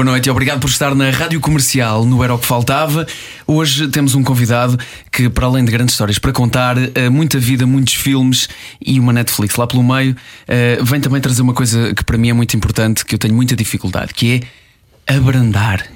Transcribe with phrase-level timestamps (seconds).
[0.00, 3.06] Boa noite e obrigado por estar na Rádio Comercial, no Era o que Faltava.
[3.46, 4.78] Hoje temos um convidado
[5.12, 8.48] que, para além de grandes histórias para contar, eh, muita vida, muitos filmes
[8.80, 10.16] e uma Netflix lá pelo meio,
[10.48, 13.34] eh, vem também trazer uma coisa que para mim é muito importante, que eu tenho
[13.34, 14.40] muita dificuldade, que
[15.06, 15.86] é abrandar.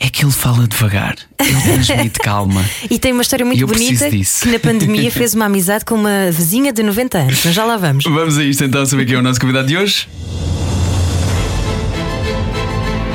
[0.00, 2.64] É que ele fala devagar, ele transmite calma.
[2.90, 6.72] E tem uma história muito bonita que na pandemia fez uma amizade com uma vizinha
[6.72, 7.42] de 90 anos.
[7.44, 8.04] Mas já lá vamos.
[8.04, 10.08] Vamos a isto então, saber quem é o nosso convidado de hoje?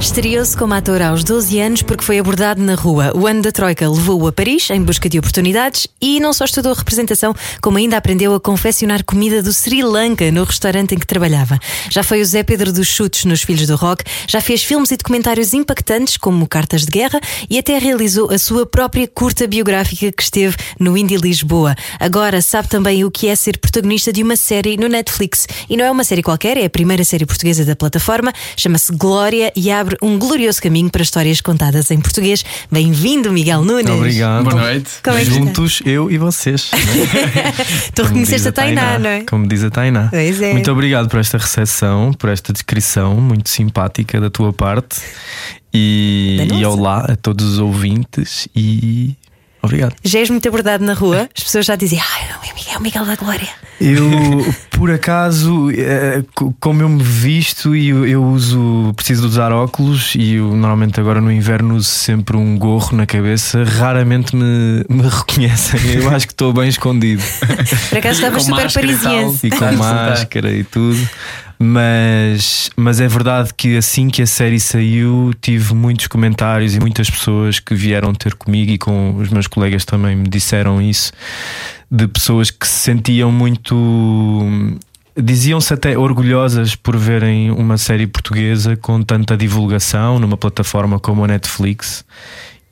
[0.00, 3.12] Estreou-se como ator aos 12 anos porque foi abordado na rua.
[3.14, 6.72] O ano da Troika levou-o a Paris em busca de oportunidades e não só estudou
[6.72, 11.58] representação, como ainda aprendeu a confeccionar comida do Sri Lanka no restaurante em que trabalhava.
[11.90, 14.96] Já foi o Zé Pedro dos Chutes nos Filhos do Rock, já fez filmes e
[14.96, 20.22] documentários impactantes como Cartas de Guerra e até realizou a sua própria curta biográfica que
[20.22, 21.76] esteve no Indie Lisboa.
[22.00, 25.46] Agora sabe também o que é ser protagonista de uma série no Netflix.
[25.68, 29.52] E não é uma série qualquer, é a primeira série portuguesa da plataforma, chama-se Glória
[29.54, 32.44] e abre um glorioso caminho para histórias contadas em português.
[32.70, 33.90] Bem-vindo, Miguel Nunes.
[33.90, 34.44] Obrigado.
[34.44, 34.90] Boa noite.
[35.02, 35.24] Como é?
[35.24, 36.70] Juntos, eu e vocês.
[37.94, 39.20] Tu reconheceste a Tainá, não é?
[39.24, 40.08] Como diz a Tainá.
[40.10, 40.52] Pois é.
[40.52, 45.00] Muito obrigado por esta recepção, por esta descrição muito simpática da tua parte.
[45.72, 49.16] E, e olá a todos os ouvintes e
[49.62, 49.94] obrigado.
[50.04, 52.74] Já és muito abordado na rua, as pessoas já dizem, ai, não, é o Miguel,
[52.74, 53.48] é o Miguel da Glória.
[53.80, 59.52] Eu, por acaso, eh, co- como eu me visto e eu, uso, preciso de usar
[59.52, 64.84] óculos e eu normalmente agora no inverno uso sempre um gorro na cabeça, raramente me,
[64.88, 65.80] me reconhecem.
[65.94, 67.22] Eu acho que estou bem escondido.
[67.88, 69.46] Por acaso estavas super parisiense.
[69.46, 70.98] e com máscara e tudo.
[71.62, 77.10] Mas, mas é verdade que assim que a série saiu, tive muitos comentários e muitas
[77.10, 81.12] pessoas que vieram ter comigo e com os meus colegas também me disseram isso.
[81.90, 83.76] De pessoas que se sentiam muito.
[85.14, 91.28] Diziam-se até orgulhosas por verem uma série portuguesa com tanta divulgação numa plataforma como a
[91.28, 92.06] Netflix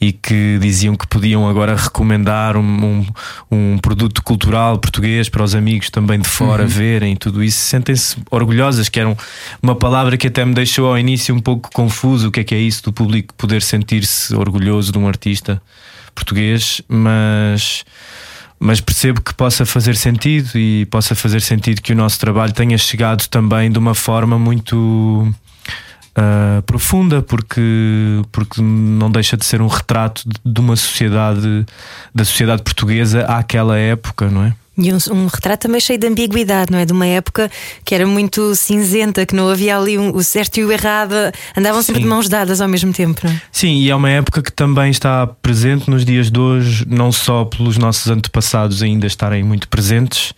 [0.01, 3.07] e que diziam que podiam agora recomendar um, um,
[3.51, 7.59] um produto cultural português para os amigos também de fora verem tudo isso.
[7.59, 9.17] Sentem-se orgulhosas, que era um-
[9.61, 12.29] uma palavra que até me deixou ao início um pouco confuso.
[12.29, 15.61] O que é que é isso do público poder sentir-se orgulhoso de um artista
[16.15, 17.85] português, mas.
[18.61, 22.77] Mas percebo que possa fazer sentido e possa fazer sentido que o nosso trabalho tenha
[22.77, 25.33] chegado também de uma forma muito
[26.17, 31.67] uh, profunda, porque, porque não deixa de ser um retrato de, de uma sociedade,
[32.15, 34.55] da sociedade portuguesa àquela época, não é?
[34.81, 36.85] E um, um retrato também cheio de ambiguidade, não é?
[36.85, 37.51] De uma época
[37.85, 41.15] que era muito cinzenta, que não havia ali um- o certo e o errado,
[41.57, 42.05] andavam sempre Sim.
[42.05, 43.41] de mãos dadas ao mesmo tempo, não é?
[43.51, 47.45] Sim, e é uma época que também está presente nos dias de hoje, não só
[47.45, 50.33] pelos nossos antepassados ainda estarem muito presentes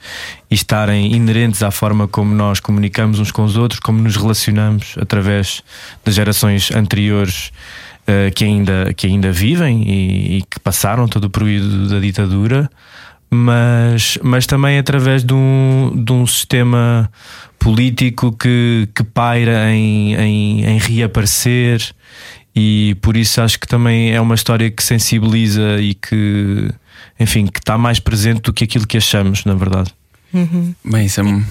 [0.50, 4.94] e estarem inerentes à forma como nós comunicamos uns com os outros, como nos relacionamos
[4.98, 5.62] através
[6.02, 7.52] das gerações anteriores
[8.06, 12.70] eh, que, ainda, que ainda vivem e, e que passaram todo o período da ditadura.
[13.30, 17.10] Mas, mas também através de um, de um sistema
[17.60, 21.94] político que, que paira em, em, em reaparecer
[22.54, 26.68] e por isso acho que também é uma história que sensibiliza e que,
[27.18, 29.92] enfim, que está mais presente do que aquilo que achamos, na verdade.
[30.84, 31.42] Bem, isso é,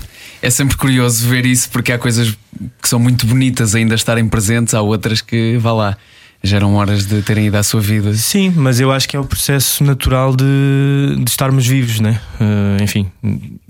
[0.42, 2.38] é sempre curioso ver isso porque há coisas
[2.82, 5.98] que são muito bonitas ainda estarem presentes, há outras que, vá lá,
[6.44, 8.14] já eram horas de terem ido à sua vida.
[8.14, 12.20] Sim, mas eu acho que é o processo natural de, de estarmos vivos, né?
[12.40, 13.12] Eh, enfim,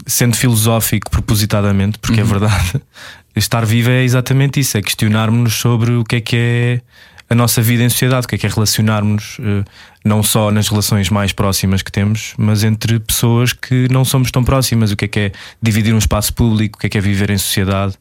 [0.06, 2.81] sendo filosófico propositadamente, porque é verdade,
[3.35, 6.81] estar vivo é exatamente isso: é questionarmos-nos sobre o que é que é
[7.29, 9.63] a nossa vida em sociedade, o que é que é relacionarmos eh,
[10.03, 14.43] não só nas relações mais próximas que temos, mas entre pessoas que não somos tão
[14.43, 15.31] próximas, o que é que é
[15.61, 17.93] dividir um espaço público, o que é que é viver em sociedade.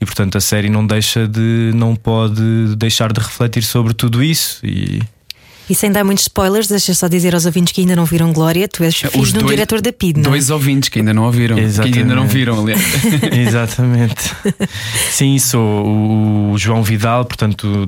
[0.00, 4.60] E portanto a série não deixa de, não pode deixar de refletir sobre tudo isso
[4.64, 5.00] e
[5.68, 8.68] E sem dar muitos spoilers, deixa só dizer aos ouvintes que ainda não viram Glória,
[8.68, 10.30] tu és filho de um diretor da PID, não é?
[10.30, 12.32] Dois ouvintes que ainda não ouviram, que ainda não Exatamente.
[12.32, 12.82] viram, aliás.
[13.32, 14.32] Exatamente.
[15.10, 17.86] Sim, sou o, o João Vidal, portanto,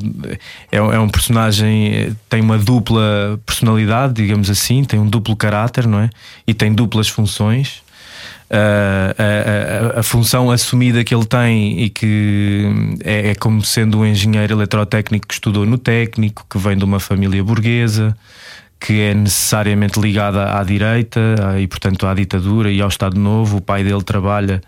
[0.72, 6.00] é, é um personagem, tem uma dupla personalidade, digamos assim, tem um duplo caráter, não
[6.00, 6.10] é?
[6.46, 7.82] E tem duplas funções.
[8.50, 12.66] A, a- a função assumida que ele tem e que
[13.04, 16.98] é, é como sendo um engenheiro eletrotécnico que estudou no técnico, que vem de uma
[16.98, 18.16] família burguesa,
[18.80, 21.20] que é necessariamente ligada à direita
[21.60, 23.58] e, portanto, à ditadura e ao Estado Novo.
[23.58, 24.62] O pai dele trabalha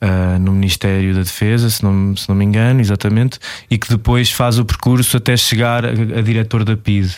[0.00, 3.38] uh, no Ministério da Defesa, se não, se não me engano, exatamente,
[3.70, 7.14] e que depois faz o percurso até chegar a, a diretor da PIDE.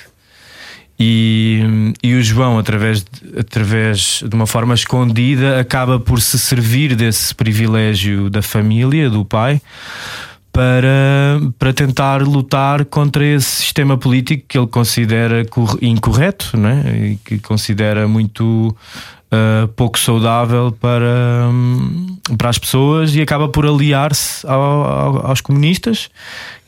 [1.03, 6.95] E, e o João, através de, através de uma forma escondida, acaba por se servir
[6.95, 9.63] desse privilégio da família, do pai,
[10.53, 15.43] para, para tentar lutar contra esse sistema político que ele considera
[15.81, 17.13] incorreto né?
[17.13, 18.77] e que considera muito
[19.33, 25.41] uh, pouco saudável para, um, para as pessoas e acaba por aliar-se ao, ao, aos
[25.41, 26.11] comunistas,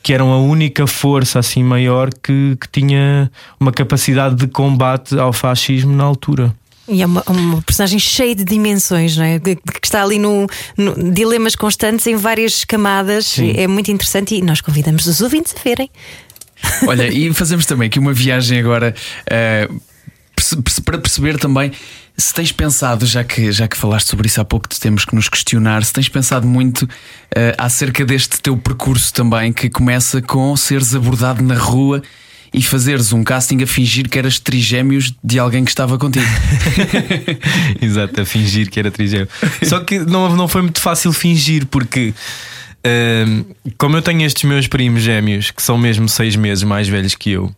[0.03, 5.31] que eram a única força assim maior que, que tinha uma capacidade de combate ao
[5.31, 6.53] fascismo na altura.
[6.85, 9.39] E é uma, uma, personagem cheia de dimensões, não é?
[9.39, 10.45] Que, está ali no,
[10.77, 13.27] no, dilemas constantes em várias camadas.
[13.27, 13.53] Sim.
[13.55, 15.89] É muito interessante e nós convidamos os ouvintes a verem.
[16.85, 18.93] Olha, e fazemos também aqui uma viagem agora
[19.31, 19.81] uh,
[20.83, 21.71] para perceber também
[22.15, 25.27] se tens pensado, já que, já que falaste sobre isso há pouco, temos que nos
[25.27, 26.89] questionar, se tens pensado muito uh,
[27.57, 32.03] acerca deste teu percurso também, que começa com seres abordado na rua
[32.53, 36.25] e fazeres um casting a fingir que eras trigêmeos de alguém que estava contigo.
[37.81, 39.27] Exato, a fingir que era trigêmeo.
[39.63, 42.13] Só que não, não foi muito fácil fingir, porque.
[42.85, 43.45] Uh,
[43.77, 47.31] como eu tenho estes meus primos gêmeos que são mesmo seis meses mais velhos que
[47.31, 47.49] eu,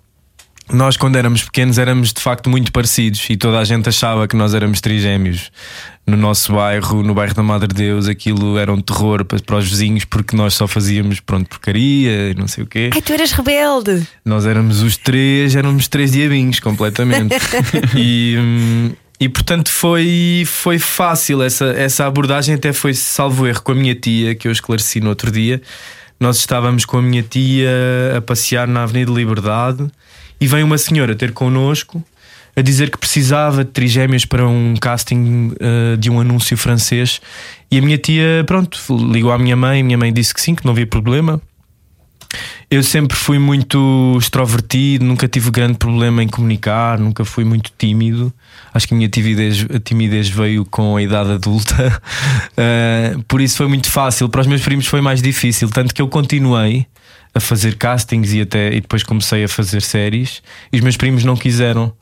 [0.71, 4.35] nós, quando éramos pequenos, éramos de facto muito parecidos e toda a gente achava que
[4.35, 5.51] nós éramos trigêmeos.
[6.07, 9.67] No nosso bairro, no bairro da Madre Deus, aquilo era um terror para, para os
[9.67, 12.89] vizinhos porque nós só fazíamos, pronto, porcaria e não sei o quê.
[12.93, 14.07] Ai, tu eras rebelde!
[14.23, 17.35] Nós éramos os três, éramos três diabinhos completamente.
[17.95, 18.35] e.
[18.37, 23.75] Hum, e portanto foi, foi fácil essa, essa abordagem, até foi salvo erro com a
[23.75, 25.61] minha tia, que eu esclareci no outro dia.
[26.19, 27.69] Nós estávamos com a minha tia
[28.17, 29.89] a passear na Avenida Liberdade
[30.39, 32.03] e vem uma senhora ter connosco
[32.55, 37.19] a dizer que precisava de trigêmeos para um casting uh, de um anúncio francês.
[37.69, 38.79] E a minha tia, pronto,
[39.11, 39.83] ligou à minha mãe.
[39.83, 41.41] Minha mãe disse que sim, que não havia problema.
[42.69, 48.33] Eu sempre fui muito extrovertido, nunca tive grande problema em comunicar, nunca fui muito tímido.
[48.73, 52.01] Acho que a minha timidez, a timidez veio com a idade adulta,
[52.51, 54.27] uh, por isso foi muito fácil.
[54.27, 56.87] Para os meus primos foi mais difícil, tanto que eu continuei
[57.35, 60.41] a fazer castings e até e depois comecei a fazer séries
[60.71, 61.93] e os meus primos não quiseram.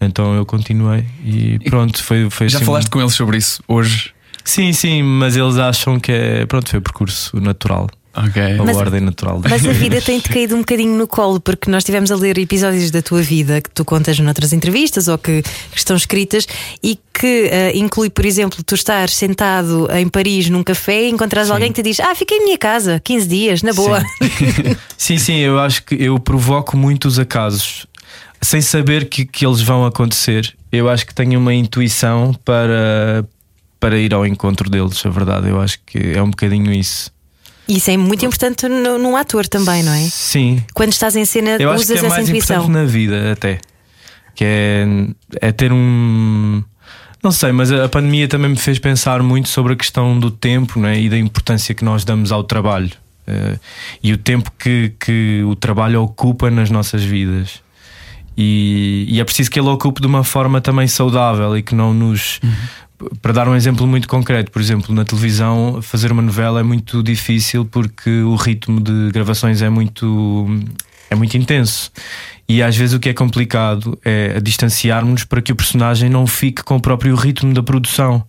[0.00, 4.14] Então eu continuei e pronto, foi, foi Já assim falaste com eles sobre isso hoje?
[4.44, 7.88] Sim, sim, mas eles acham que é pronto, foi o percurso natural.
[8.28, 8.58] Okay.
[8.58, 9.40] A mas, ordem natural.
[9.48, 12.90] Mas a vida tem-te caído um bocadinho no colo, porque nós estivemos a ler episódios
[12.90, 16.46] da tua vida que tu contas noutras entrevistas ou que, que estão escritas
[16.82, 21.50] e que uh, inclui, por exemplo, tu estar sentado em Paris num café e encontrares
[21.50, 24.00] alguém que te diz: Ah, fiquei em minha casa 15 dias, na boa.
[24.00, 24.76] Sim.
[24.96, 27.86] sim, sim, eu acho que eu provoco muitos acasos
[28.40, 30.54] sem saber que, que eles vão acontecer.
[30.70, 33.24] Eu acho que tenho uma intuição para,
[33.80, 35.48] para ir ao encontro deles, a verdade.
[35.48, 37.10] Eu acho que é um bocadinho isso.
[37.68, 40.02] Isso é muito importante no, num ator também, não é?
[40.04, 40.62] Sim.
[40.72, 42.56] Quando estás em cena, Eu usas acho que é essa mais intuição.
[42.56, 43.58] importante na vida, até.
[44.34, 44.86] Que é,
[45.40, 46.62] é ter um.
[47.22, 50.78] Não sei, mas a pandemia também me fez pensar muito sobre a questão do tempo
[50.78, 52.92] né, e da importância que nós damos ao trabalho
[53.26, 53.58] uh,
[54.00, 57.60] e o tempo que, que o trabalho ocupa nas nossas vidas.
[58.36, 61.94] E, e, é preciso que ele ocupe de uma forma também saudável e que não
[61.94, 62.50] nos uhum
[63.20, 67.02] para dar um exemplo muito concreto, por exemplo, na televisão, fazer uma novela é muito
[67.02, 70.46] difícil porque o ritmo de gravações é muito,
[71.10, 71.90] é muito intenso.
[72.48, 76.62] E às vezes o que é complicado é distanciarmos para que o personagem não fique
[76.62, 78.24] com o próprio ritmo da produção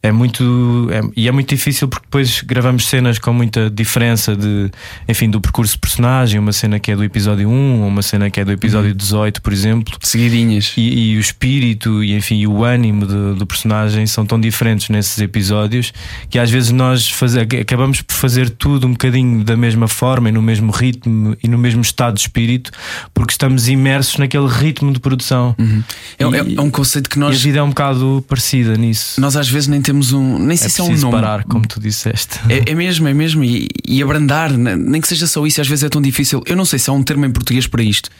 [0.00, 4.70] é muito é, e é muito difícil porque depois gravamos cenas com muita diferença de
[5.08, 8.38] enfim do percurso de personagem uma cena que é do episódio 1 uma cena que
[8.38, 9.42] é do episódio 18 uhum.
[9.42, 14.24] por exemplo seguidinhas e, e, o espírito e enfim o ânimo do, do, personagem são
[14.24, 15.92] tão diferentes nesses episódios
[16.30, 20.32] que às vezes nós faz, acabamos por fazer tudo um bocadinho da mesma forma e
[20.32, 22.70] no mesmo ritmo e no mesmo estado de espírito
[23.12, 25.82] porque estamos imersos naquele ritmo de produção uhum.
[26.18, 29.34] é, é, é, um conceito que nós a vida é um bocado parecida nisso nós
[29.34, 30.38] às vezes nem temos um.
[30.38, 31.12] Nem sei é se é um nome.
[31.12, 32.38] parar, como tu disseste.
[32.48, 33.42] É, é mesmo, é mesmo.
[33.42, 36.42] E, e, abrandar, nem que seja só isso, às vezes é tão difícil.
[36.44, 38.10] Eu não sei se há um termo em português para isto,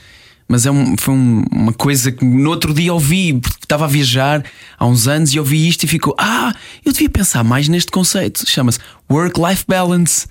[0.47, 3.87] mas é um, foi um, uma coisa que no outro dia ouvi, porque estava a
[3.87, 4.43] viajar
[4.79, 6.51] há uns anos e ouvi isto e ficou: Ah,
[6.83, 8.49] eu devia pensar mais neste conceito.
[8.49, 10.25] Chama-se Work-Life Balance.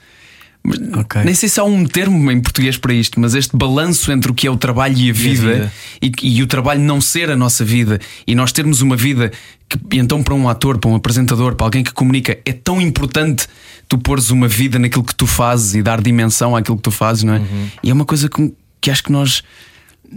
[1.01, 1.23] Okay.
[1.25, 4.35] Nem sei se há um termo em português para isto, mas este balanço entre o
[4.35, 5.73] que é o trabalho e a vida, e, a vida.
[6.03, 9.33] e, e o trabalho não ser a nossa vida e nós termos uma vida
[9.69, 13.47] que, então, para um ator, para um apresentador, para alguém que comunica, é tão importante
[13.89, 17.25] tu pôres uma vida naquilo que tu fazes e dar dimensão àquilo que tu fazes,
[17.25, 17.39] não é?
[17.39, 17.69] Uhum.
[17.83, 19.43] E é uma coisa que, que acho que nós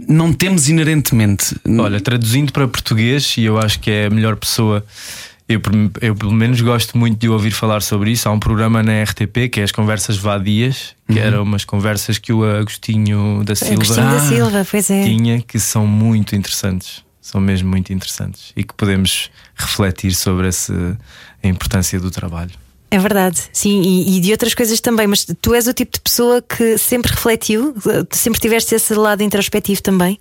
[0.08, 1.54] não temos inerentemente.
[1.78, 4.84] Olha, traduzindo para português, e eu acho que é a melhor pessoa.
[5.48, 5.60] Eu,
[6.00, 8.28] eu, pelo menos gosto muito de ouvir falar sobre isso.
[8.28, 11.26] Há um programa na RTP que é as Conversas Vadias, que Uhum.
[11.26, 14.20] eram umas conversas que o Agostinho da Silva Agostinho da.
[14.20, 15.02] Silva, pois é.
[15.04, 17.04] tinha, que são muito interessantes.
[17.20, 20.72] São mesmo muito interessantes e que podemos refletir sobre esse,
[21.42, 22.50] a importância do trabalho.
[22.90, 26.00] É verdade, sim, e, e de outras coisas também, mas tu és o tipo de
[26.00, 27.74] pessoa que sempre refletiu,
[28.10, 30.18] sempre tiveste esse lado introspectivo também.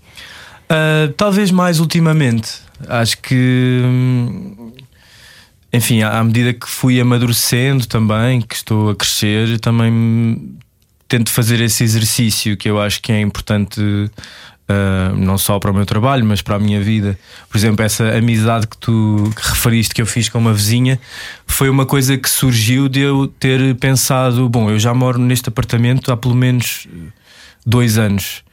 [0.70, 2.54] Uh, talvez mais ultimamente.
[2.88, 4.72] Acho que, hum,
[5.74, 10.58] enfim, à à medida que fui amadurecendo também, que estou a crescer, também
[11.08, 13.82] tento fazer esse exercício que eu acho que é importante.
[14.72, 17.18] uh, não só para o meu trabalho, mas para a minha vida.
[17.50, 21.00] Por exemplo, essa amizade que tu que referiste que eu fiz com uma vizinha
[21.46, 26.12] foi uma coisa que surgiu de eu ter pensado: bom, eu já moro neste apartamento
[26.12, 26.88] há pelo menos
[27.66, 28.44] dois anos.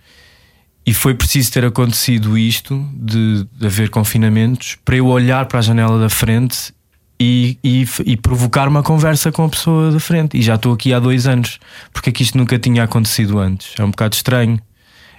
[0.85, 5.63] E foi preciso ter acontecido isto de, de haver confinamentos para eu olhar para a
[5.63, 6.73] janela da frente
[7.21, 10.39] e, e, e provocar uma conversa com a pessoa da frente.
[10.39, 11.59] E já estou aqui há dois anos,
[11.93, 13.75] porque é que isto nunca tinha acontecido antes.
[13.79, 14.61] É um bocado estranho.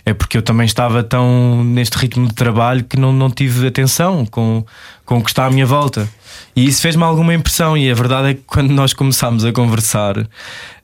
[0.06, 4.26] É porque eu também estava tão neste ritmo de trabalho que não, não tive atenção
[4.26, 4.66] com,
[5.06, 6.10] com o que está à minha volta.
[6.56, 7.78] E isso fez-me alguma impressão.
[7.78, 10.16] E a verdade é que quando nós começámos a conversar,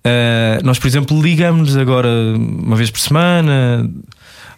[0.03, 3.89] eh, nós, por exemplo, ligamos agora uma vez por semana.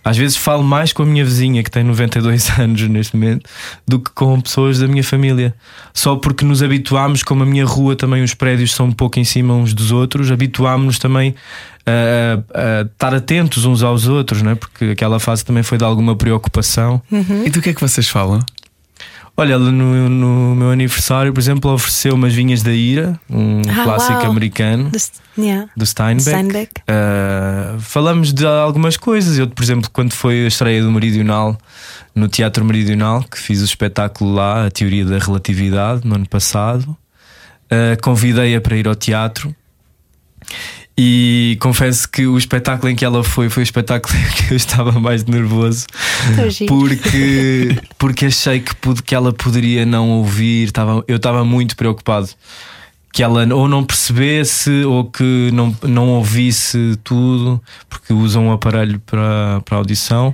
[0.08, 3.50] Às vezes falo mais com a minha vizinha, que tem 92 anos neste momento,
[3.86, 5.54] do que com pessoas da minha família.
[5.94, 9.26] Só porque nos habituámos, como a minha rua também os prédios são um pouco em
[9.26, 11.36] cima uns dos outros, habituámos-nos também
[11.86, 14.56] a, a estar atentos uns aos outros, não é?
[14.56, 17.02] porque aquela fase também foi de alguma preocupação.
[17.46, 18.40] E do que é que vocês falam?
[19.39, 23.84] Olha, ela no, no meu aniversário, por exemplo, ofereceu umas vinhas da Ira, um Ah,
[23.84, 25.70] clássico americano Do- yeah.
[25.77, 26.27] do Steinbeck.
[26.29, 26.72] Steinbeck.
[26.82, 29.38] Uh, falamos de algumas coisas.
[29.38, 31.56] Eu, por exemplo, quando foi a estreia do Meridional
[32.15, 36.89] no Teatro Meridional, que fiz o espetáculo lá, a Teoria da Relatividade, no ano passado,
[36.89, 39.56] uh, convidei-a para ir ao teatro.
[41.00, 44.58] E confesso que o espetáculo em que ela foi foi o espetáculo em que eu
[44.58, 45.86] estava mais nervoso
[46.66, 50.66] porque, porque achei que, pude- que ela poderia não ouvir.
[50.66, 52.30] Estava, eu estava muito preocupado
[53.13, 59.00] que ela ou não percebesse ou que não, não ouvisse tudo, porque usa um aparelho
[59.06, 60.34] para, para audição.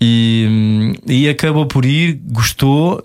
[0.00, 3.00] E, e acabou por ir, gostou.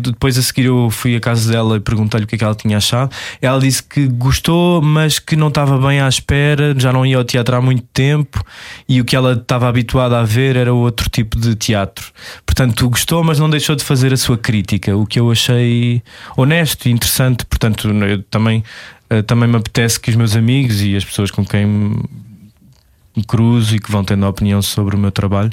[0.00, 2.54] Depois a seguir eu fui à casa dela e perguntei-lhe o que é que ela
[2.54, 3.10] tinha achado.
[3.40, 7.24] Ela disse que gostou, mas que não estava bem à espera, já não ia ao
[7.24, 8.44] teatro há muito tempo
[8.88, 12.12] e o que ela estava habituada a ver era outro tipo de teatro.
[12.46, 16.02] Portanto, gostou, mas não deixou de fazer a sua crítica, o que eu achei
[16.36, 17.44] honesto e interessante.
[17.46, 18.62] Portanto, eu também,
[19.10, 23.76] eh, também me apetece que os meus amigos e as pessoas com quem me cruzo
[23.76, 25.52] e que vão tendo opinião sobre o meu trabalho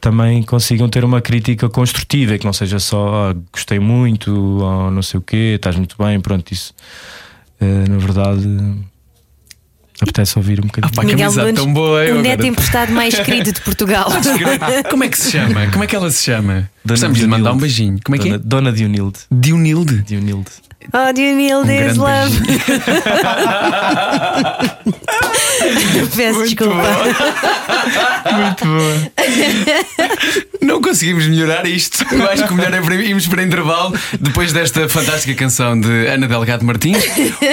[0.00, 4.90] também consigam ter uma crítica construtiva e que não seja só "Ah, gostei muito ou
[4.90, 6.74] não sei o quê, estás muito bem, pronto, isso
[7.60, 8.46] eh, na verdade
[10.00, 10.92] apetece ouvir um bocadinho.
[10.94, 14.06] Pá, que amizade tão boa, o neto agora- emprestado mais querido de Portugal.
[14.90, 15.66] Como é que se chama?
[15.70, 16.70] Como é que ela se chama?
[16.86, 17.42] Precisamos de Dionilde.
[17.42, 17.98] mandar um beijinho.
[18.04, 18.38] Como é que Dona, é?
[18.44, 19.18] Dona Dionilde.
[19.30, 20.02] Dionilde.
[20.02, 20.50] Dionilde.
[20.92, 22.38] Oh, need Um grande love?
[22.38, 22.60] beijinho.
[26.16, 26.74] Peço desculpa.
[28.32, 29.12] Muito boa.
[30.62, 32.04] Não conseguimos melhorar isto.
[32.14, 36.06] Eu acho que o melhor é para irmos para intervalo depois desta fantástica canção de
[36.06, 37.04] Ana Delgado Martins.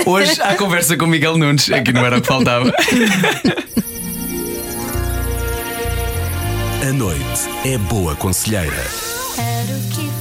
[0.05, 2.71] Hoje há conversa com Miguel Nunes, aqui não era o que faltava.
[6.87, 7.23] A noite
[7.65, 8.83] é boa conselheira.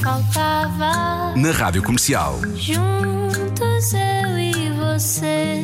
[0.02, 1.32] Faltava.
[1.37, 2.40] Na Rádio Comercial.
[2.56, 5.62] Juntos eu e você.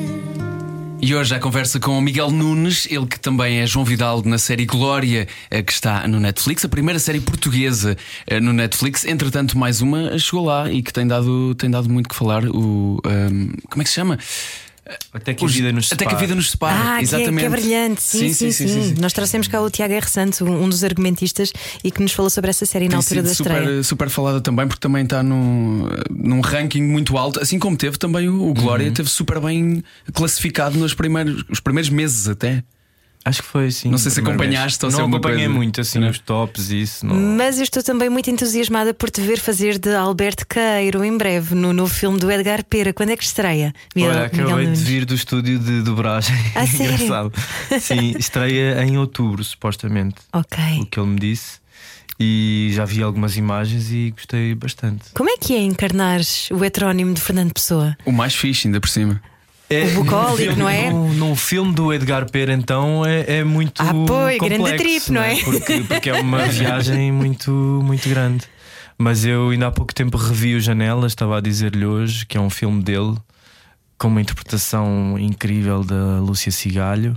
[1.03, 4.39] E hoje a conversa com o Miguel Nunes, ele que também é João Vidal na
[4.39, 7.97] série Glória, eh, que está no Netflix, a primeira série portuguesa
[8.29, 9.05] eh, no Netflix.
[9.05, 12.45] Entretanto, mais uma chegou lá e que tem dado, tem dado muito que falar.
[12.45, 14.19] O, ahm, como é que se chama?
[15.13, 16.27] Até que Os- a vida nos Até que a separe.
[16.27, 16.75] vida nos separe.
[16.79, 17.39] Ah, que é, Exatamente.
[17.41, 18.03] que é brilhante.
[18.03, 20.09] Sim sim sim, Nós trouxemos cá o Tiago R.
[20.09, 21.53] Santos, um dos argumentistas,
[21.85, 23.83] e que nos falou sobre essa série na Tem altura sido da super, estreia.
[23.83, 28.29] super falada também, porque também está num, num ranking muito alto, assim como teve também
[28.29, 28.93] o, o Glória, Uhum.
[28.95, 32.63] teve super bem classificado nos primeiros, os primeiros meses até.
[33.29, 33.91] Acho que foi sim.
[33.91, 36.09] Não sei se acompanhaste ou se é Não uma acompanhei coisa- muito assim Não.
[36.09, 37.05] nos tops e isso.
[37.07, 37.15] Não...
[37.15, 41.55] Mas eu estou também muito entusiasmada por te ver fazer de Alberto Queiro em breve
[41.55, 42.93] no novo filme do Edgar Pera.
[42.93, 43.75] Quando é que estreia?
[43.95, 44.83] Miguel- Olha, Miguel acabei de Nunes?
[44.83, 46.35] vir do estúdio de dobragem.
[46.55, 46.95] Ah, sério?
[46.95, 47.33] Engraçado.
[47.81, 50.17] Sim, estreia em outubro, supostamente.
[50.33, 50.59] Ok.
[50.81, 51.59] O que ele me disse.
[52.21, 55.05] E já vi algumas imagens e gostei bastante.
[55.15, 56.21] Como é que é encarnar
[56.51, 57.97] o heterónimo de Fernando Pessoa?
[58.05, 59.21] O mais fixe, ainda por cima.
[59.71, 60.91] O bucólico, não é?
[60.91, 63.83] Num, num filme do Edgar Pera, então, é, é muito.
[63.83, 65.37] Ah, pois, complexo, grande trip, não é?
[65.43, 68.45] Porque, porque é uma viagem muito, muito grande.
[68.97, 72.41] Mas eu ainda há pouco tempo revi o Janelas, estava a dizer-lhe hoje, que é
[72.41, 73.17] um filme dele,
[73.97, 77.17] com uma interpretação incrível da Lúcia Cigalho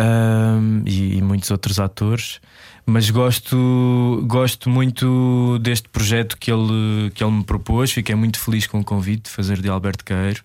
[0.00, 2.40] um, e, e, muitos outros atores.
[2.86, 7.90] Mas gosto, gosto muito deste projeto que ele, que ele me propôs.
[7.90, 10.42] Fiquei muito feliz com o convite de fazer de Alberto Queiro.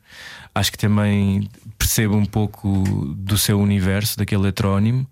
[0.53, 5.07] Acho que também percebo um pouco do seu universo, daquele heterónimo,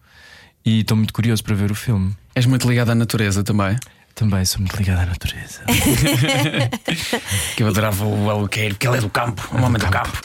[0.65, 2.15] e estou muito curioso para ver o filme.
[2.36, 3.77] És muito ligado à natureza também?
[4.17, 5.62] Também sou muito ligado à natureza.
[7.56, 10.20] que eu adorava o Alqueiro, porque ele é do campo, um homem do campo.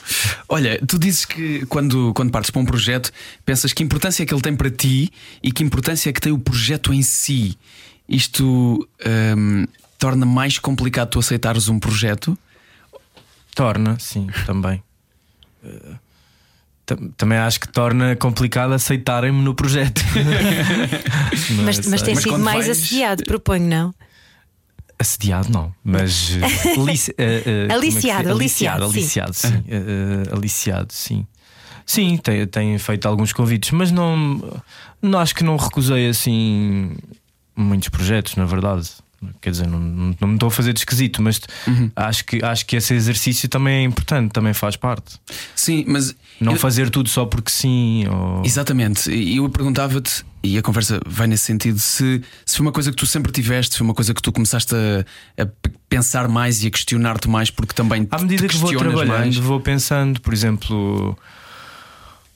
[0.48, 3.12] Olha, tu dizes que quando, quando partes para um projeto,
[3.44, 6.32] pensas que importância é que ele tem para ti e que importância é que tem
[6.32, 7.58] o projeto em si.
[8.08, 8.88] Isto
[9.36, 9.66] hum,
[9.98, 12.36] torna mais complicado tu aceitares um projeto?
[13.54, 14.82] Torna, sim, também.
[15.62, 15.96] Uh,
[17.16, 20.02] também acho que torna complicado aceitarem-me no projeto.
[21.64, 22.78] mas, mas, mas tem mas sido mais vais...
[22.78, 23.94] assediado, proponho, não?
[24.98, 30.32] Assediado não, mas uh, lici, uh, uh, aliciado, é aliciado, aliciado, sim, sim.
[30.32, 31.26] aliciado, sim.
[31.84, 34.62] Sim, tem, tem feito alguns convites, mas não,
[35.00, 36.96] não acho que não recusei assim
[37.56, 38.88] muitos projetos, na verdade.
[39.40, 41.90] Quer dizer, não, não, não me estou a fazer de esquisito, mas uhum.
[41.94, 45.20] acho, que, acho que esse exercício também é importante, também faz parte.
[45.54, 46.14] Sim, mas.
[46.40, 46.58] Não eu...
[46.58, 48.06] fazer tudo só porque sim.
[48.08, 48.42] Ou...
[48.44, 49.10] Exatamente.
[49.10, 52.96] E eu perguntava-te, e a conversa vai nesse sentido, se, se foi uma coisa que
[52.96, 55.48] tu sempre tiveste, se foi uma coisa que tu começaste a, a
[55.88, 58.06] pensar mais e a questionar-te mais, porque também.
[58.10, 59.36] À medida que vou trabalhando, mais.
[59.36, 61.16] vou pensando, por exemplo.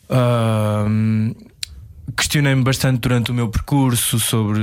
[0.08, 1.34] Uh,
[2.14, 4.60] Questionei-me bastante durante o meu percurso sobre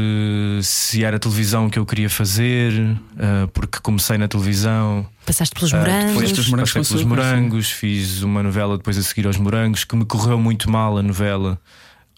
[0.62, 5.06] se era televisão que eu queria fazer, uh, porque comecei na televisão.
[5.26, 6.16] Passaste pelos morangos.
[6.16, 9.96] Uh, depois, morangos passei pelos morangos, fiz uma novela depois a seguir aos morangos, que
[9.96, 11.60] me correu muito mal a novela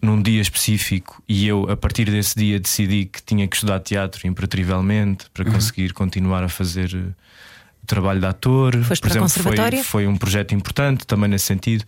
[0.02, 4.28] num dia específico e eu a partir desse dia decidi que tinha que estudar teatro
[4.28, 5.54] imperativamente para uhum.
[5.54, 7.12] conseguir continuar a fazer eh,
[7.82, 8.84] o trabalho de ator.
[8.84, 11.84] Foste Por exemplo, foi, foi um projeto importante também nesse sentido.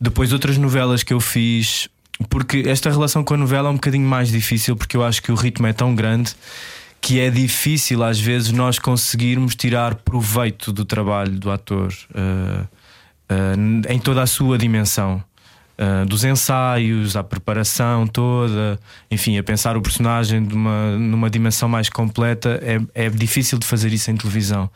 [0.00, 1.88] Depois outras novelas que eu fiz
[2.28, 5.32] porque esta relação com a novela é um bocadinho mais difícil, porque eu acho que
[5.32, 6.34] o ritmo é tão grande
[7.00, 13.92] que é difícil às vezes nós conseguirmos tirar proveito do trabalho do ator uh, uh,
[13.92, 15.22] em toda a sua dimensão.
[15.78, 18.78] Uh, dos ensaios, à preparação toda,
[19.10, 23.64] enfim, a pensar o personagem de uma, numa dimensão mais completa, é, é difícil de
[23.64, 24.68] fazer isso em televisão.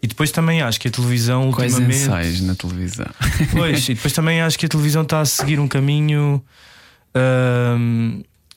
[0.00, 2.04] E depois também acho que a televisão Quais ultimamente.
[2.04, 3.06] ensaios na televisão?
[3.50, 6.40] Pois, e depois também acho que a televisão está a seguir um caminho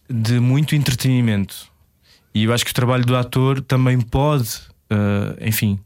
[0.10, 1.68] de muito entretenimento.
[2.34, 4.50] E eu acho que o trabalho do ator também pode,
[4.92, 5.80] uh, enfim,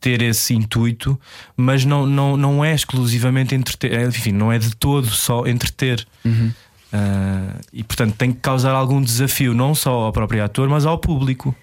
[0.00, 1.20] ter esse intuito,
[1.56, 6.06] mas não, não, não é exclusivamente entreter, é, enfim, não é de todo só entreter.
[6.24, 6.52] Uhum.
[6.92, 10.98] Uh, e portanto tem que causar algum desafio, não só ao próprio ator, mas ao
[10.98, 11.54] público.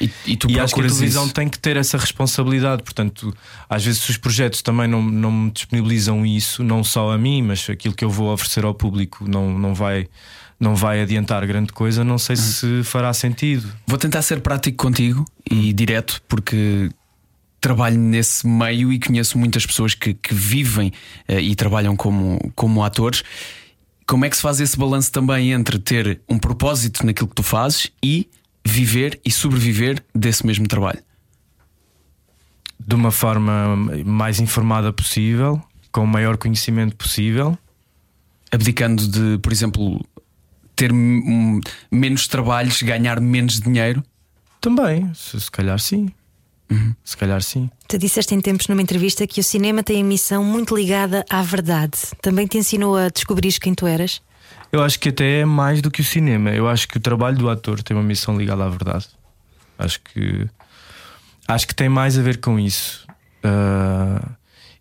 [0.00, 1.34] E, e, e acho que a televisão isso.
[1.34, 2.82] tem que ter essa responsabilidade.
[2.82, 3.34] Portanto,
[3.68, 7.68] às vezes, os projetos também não, não me disponibilizam isso, não só a mim, mas
[7.68, 10.08] aquilo que eu vou oferecer ao público não, não, vai,
[10.58, 12.04] não vai adiantar grande coisa.
[12.04, 13.70] Não sei se fará sentido.
[13.86, 16.90] Vou tentar ser prático contigo e direto, porque
[17.60, 20.92] trabalho nesse meio e conheço muitas pessoas que, que vivem
[21.28, 23.22] uh, e trabalham como, como atores.
[24.06, 27.42] Como é que se faz esse balanço também entre ter um propósito naquilo que tu
[27.42, 28.28] fazes e
[28.64, 31.02] viver e sobreviver desse mesmo trabalho?
[32.78, 37.56] De uma forma mais informada possível, com o maior conhecimento possível.
[38.50, 40.04] Abdicando de, por exemplo,
[40.74, 40.90] ter
[41.90, 44.02] menos trabalhos, ganhar menos dinheiro?
[44.60, 46.10] Também, se, se calhar sim.
[46.70, 46.94] Uhum.
[47.04, 47.68] Se calhar sim.
[47.88, 51.42] Tu disseste em tempos numa entrevista que o cinema tem a missão muito ligada à
[51.42, 51.98] verdade.
[52.22, 54.22] Também te ensinou a descobrir quem tu eras?
[54.72, 56.50] Eu acho que até é mais do que o cinema.
[56.50, 59.08] Eu acho que o trabalho do ator tem uma missão ligada à verdade.
[59.78, 60.48] Acho que
[61.48, 63.06] acho que tem mais a ver com isso.
[63.44, 64.30] Uh,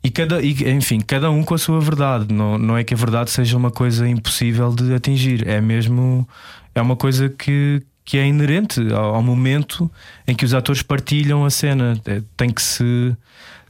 [0.04, 2.34] e cada, e, enfim, cada um com a sua verdade.
[2.34, 5.48] Não, não é que a verdade seja uma coisa impossível de atingir.
[5.48, 6.28] É mesmo
[6.76, 9.92] é uma coisa que, que é inerente ao, ao momento
[10.28, 12.00] em que os atores partilham a cena.
[12.06, 13.16] É, tem que se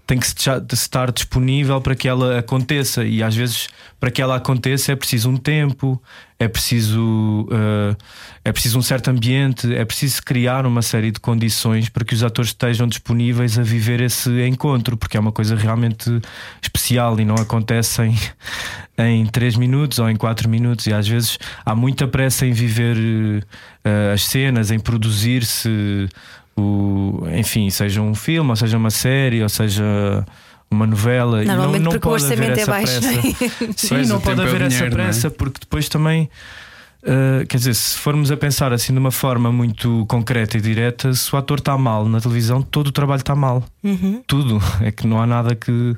[0.09, 0.25] tem que
[0.73, 3.05] estar disponível para que ela aconteça.
[3.05, 3.67] E às vezes
[3.99, 6.01] para que ela aconteça é preciso um tempo,
[6.39, 7.95] é preciso uh,
[8.43, 12.23] é preciso um certo ambiente, é preciso criar uma série de condições para que os
[12.23, 16.09] atores estejam disponíveis a viver esse encontro, porque é uma coisa realmente
[16.59, 18.17] especial e não acontece em,
[18.97, 20.87] em 3 minutos ou em 4 minutos.
[20.87, 26.09] E às vezes há muita pressa em viver uh, as cenas, em produzir-se
[26.59, 30.25] o, enfim, seja um filme, ou seja uma série, ou seja
[30.71, 31.43] uma novela.
[31.43, 32.99] Normalmente e não, não porque o pode haver orçamento é essa baixo.
[32.99, 33.11] pressa.
[33.11, 33.73] não é?
[33.77, 35.07] Sim, Pois, não pode tempo é o haver essa dinheiro, não é?
[35.07, 36.29] pressa, porque depois também.
[37.03, 41.13] uh, quer dizer, se formos a pensar assim de uma forma muito concreta e direta,
[41.13, 43.63] se o ator está mal na televisão, todo o trabalho está mal.
[43.83, 44.21] Uhum.
[44.27, 44.59] Tudo.
[44.81, 45.95] É que não há nada que,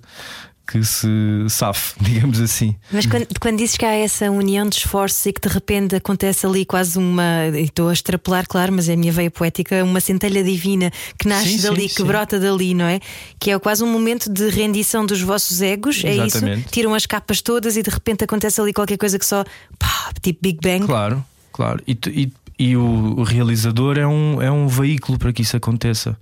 [0.72, 1.08] que se
[1.50, 2.76] safe, digamos assim.
[2.92, 6.46] Mas quando, quando dizes que há essa união de esforços e que de repente acontece
[6.46, 7.48] ali quase uma.
[7.54, 11.28] e Estou a extrapolar, claro, mas é a minha veia poética, uma centelha divina que
[11.28, 12.06] nasce Sim, dali, sim, que sim.
[12.06, 13.00] brota dali, não é?
[13.40, 16.38] Que é quase um momento de rendição dos vossos egos, é isso?
[16.38, 16.70] Exatamente.
[16.70, 19.44] Tiram as capas todas e de repente acontece ali qualquer coisa que só.
[19.78, 20.86] pá, tipo Big Bang.
[20.86, 21.82] Claro, claro.
[21.88, 26.16] E, e- e o, o realizador é um, é um veículo para que isso aconteça.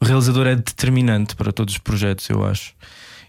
[0.00, 2.72] O realizador é determinante para todos os projetos, eu acho.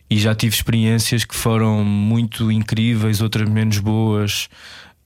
[0.09, 4.47] E já tive experiências que foram muito incríveis, outras menos boas,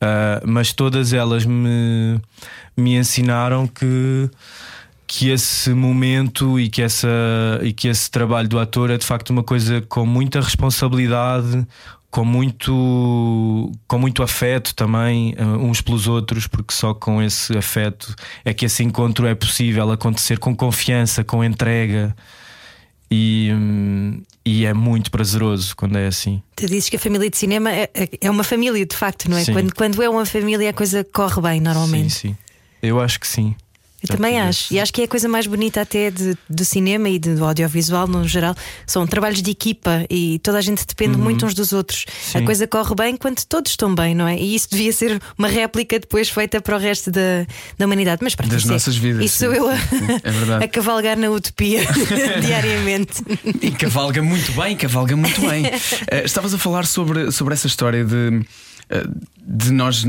[0.01, 2.19] ah, mas todas elas me,
[2.75, 4.29] me ensinaram que,
[5.05, 7.07] que esse momento e que, essa,
[7.61, 11.67] e que esse trabalho do ator é de facto uma coisa com muita responsabilidade,
[12.09, 18.15] com muito, com muito afeto também, ah, uns pelos outros, porque só com esse afeto
[18.45, 22.15] é que esse encontro é possível acontecer com confiança, com entrega.
[23.11, 23.49] E,
[24.45, 26.41] e é muito prazeroso quando é assim.
[26.55, 29.37] Tu dizes que a família de cinema é, é- é uma família, de facto, não
[29.37, 29.43] é?
[29.43, 29.53] Sim.
[29.53, 32.11] Quando, quando é uma família, a coisa corre bem, normalmente.
[32.13, 32.37] Sim, sim.
[32.81, 33.55] Eu acho que sim.
[34.01, 34.73] Eu Já também acho.
[34.73, 38.07] E acho que é a coisa mais bonita até de, do cinema e do audiovisual
[38.07, 38.55] no geral.
[38.87, 42.05] São trabalhos de equipa e toda a gente depende muito uns dos outros.
[42.07, 42.39] A Uhum.
[42.41, 42.45] Sim.
[42.45, 44.37] coisa corre bem quando todos estão bem, não é?
[44.37, 47.45] E isso devia ser uma réplica depois feita para o resto da,
[47.77, 48.21] da humanidade.
[48.23, 49.73] Mas para Das isso é- nossas vidas, Isso sim, sou eu a.
[50.61, 51.81] É a cavalgar na utopia
[52.41, 53.21] diariamente.
[53.61, 55.65] E cavalga muito bem, cavalga muito bem.
[56.11, 58.41] Eh, estavas a falar sobre, sobre essa história de,
[58.89, 59.03] eh,
[59.45, 60.03] de nós.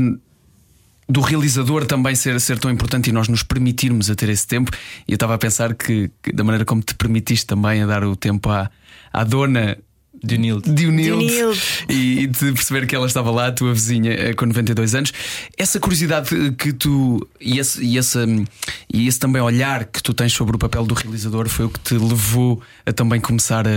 [1.11, 4.71] Do realizador também ser, ser tão importante e nós nos permitirmos a ter esse tempo.
[5.07, 8.03] E eu estava a pensar que, que da maneira como te permitiste também a dar
[8.03, 8.69] o tempo à,
[9.11, 9.77] à dona
[10.23, 10.71] Dionilde.
[10.71, 14.93] Dionilde e, e de perceber que ela estava lá, a tua vizinha, eh, com 92
[14.93, 15.13] anos.
[15.57, 18.45] Essa curiosidade que tu e esse, e, esse, hum,
[18.93, 21.79] e esse também olhar que tu tens sobre o papel do realizador foi o que
[21.79, 23.71] te levou a também começar a,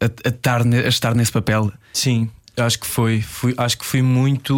[0.00, 1.72] a, a a estar nesse papel.
[1.92, 3.20] Sim, acho que foi.
[3.20, 4.54] Fui, acho que fui muito.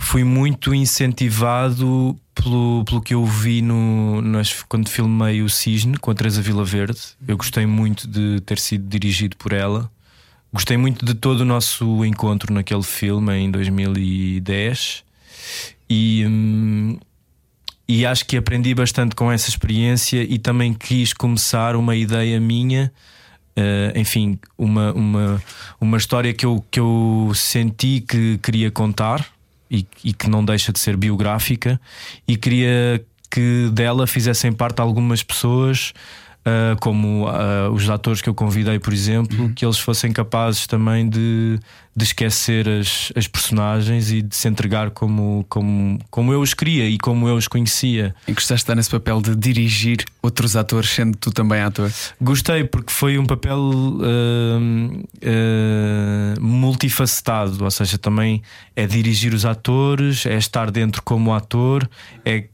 [0.00, 6.10] Fui muito incentivado pelo, pelo que eu vi no, nas, quando filmei o Cisne com
[6.10, 7.00] a Teresa Vila Verde.
[7.26, 9.90] Eu gostei muito de ter sido dirigido por ela.
[10.52, 15.04] Gostei muito de todo o nosso encontro naquele filme em 2010
[15.90, 16.98] e, hum,
[17.86, 22.92] e acho que aprendi bastante com essa experiência e também quis começar uma ideia minha
[23.58, 25.42] Uh, enfim, uma, uma,
[25.80, 29.26] uma história que eu, que eu senti que queria contar
[29.70, 31.80] e, e que não deixa de ser biográfica,
[32.26, 35.92] e queria que dela fizessem parte algumas pessoas.
[36.48, 41.08] Uh, como uh, os atores que eu convidei, por exemplo, que eles fossem capazes também
[41.08, 41.58] de,
[41.94, 46.88] de esquecer as, as personagens e de se entregar como, como, como eu os queria
[46.88, 48.14] e como eu os conhecia.
[48.26, 51.92] E gostaste de estar nesse papel de dirigir outros atores, sendo tu também ator.
[52.20, 55.02] Gostei porque foi um papel hum,
[56.40, 58.42] multifacetado, ou seja, também
[58.74, 61.88] é dirigir os atores, é estar dentro como ator,
[62.24, 62.44] é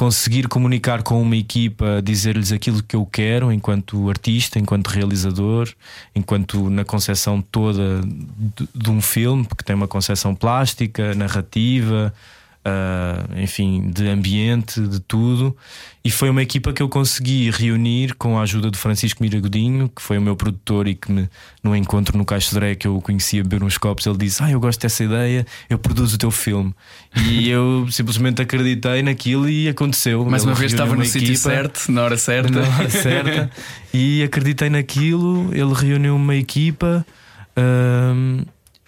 [0.00, 5.68] conseguir comunicar com uma equipa, dizer-lhes aquilo que eu quero enquanto artista, enquanto realizador,
[6.16, 12.14] enquanto na concepção toda de, de um filme, porque tem uma concepção plástica, narrativa,
[12.62, 15.56] Uh, enfim, de ambiente, de tudo.
[16.04, 20.02] E foi uma equipa que eu consegui reunir com a ajuda do Francisco Miragodinho, que
[20.02, 21.26] foi o meu produtor e que me,
[21.62, 24.42] no encontro no Caixo de Dré que eu o conhecia beber uns copos, ele disse:
[24.42, 26.74] Ah, eu gosto dessa ideia, eu produzo o teu filme.
[27.16, 30.22] E eu simplesmente acreditei naquilo e aconteceu.
[30.26, 32.50] Mais Ele uma vez reuniu estava no sítio certo, na hora certa.
[32.50, 33.50] na hora certa
[33.92, 35.48] e acreditei naquilo.
[35.54, 37.06] Ele reuniu uma equipa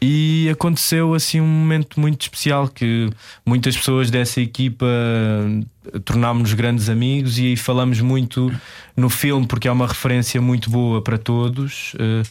[0.03, 3.09] e aconteceu assim um momento muito especial que
[3.47, 5.65] muitas pessoas dessa equipa hum,
[6.05, 8.53] tornámos-nos grandes amigos e falamos muito
[8.97, 11.93] no filme porque é uma referência muito boa para todos.
[11.99, 12.23] eh,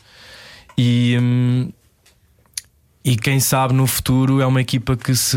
[0.77, 1.17] e.
[1.19, 1.69] hum,
[3.03, 5.35] e quem sabe no futuro é uma equipa que se